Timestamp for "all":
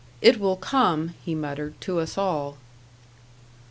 2.17-2.57